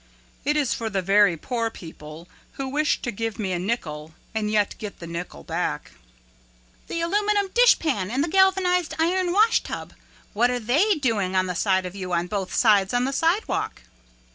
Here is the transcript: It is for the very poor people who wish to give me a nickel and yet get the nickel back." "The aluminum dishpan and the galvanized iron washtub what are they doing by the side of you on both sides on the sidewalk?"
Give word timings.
It 0.43 0.57
is 0.57 0.73
for 0.73 0.89
the 0.89 1.03
very 1.03 1.37
poor 1.37 1.69
people 1.69 2.27
who 2.53 2.67
wish 2.69 3.03
to 3.03 3.11
give 3.11 3.37
me 3.37 3.51
a 3.51 3.59
nickel 3.59 4.15
and 4.33 4.49
yet 4.49 4.73
get 4.79 4.97
the 4.97 5.05
nickel 5.05 5.43
back." 5.43 5.91
"The 6.87 7.01
aluminum 7.01 7.49
dishpan 7.53 8.09
and 8.09 8.23
the 8.23 8.27
galvanized 8.27 8.95
iron 8.97 9.31
washtub 9.31 9.93
what 10.33 10.49
are 10.49 10.59
they 10.59 10.95
doing 10.95 11.33
by 11.33 11.43
the 11.43 11.53
side 11.53 11.85
of 11.85 11.93
you 11.95 12.13
on 12.13 12.25
both 12.25 12.51
sides 12.51 12.95
on 12.95 13.05
the 13.05 13.13
sidewalk?" 13.13 13.83